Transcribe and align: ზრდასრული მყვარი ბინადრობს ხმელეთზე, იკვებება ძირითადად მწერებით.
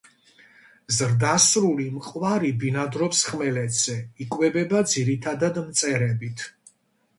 ზრდასრული 0.99 1.85
მყვარი 1.97 2.49
ბინადრობს 2.63 3.21
ხმელეთზე, 3.29 3.99
იკვებება 4.27 4.83
ძირითადად 4.97 5.63
მწერებით. 5.71 6.51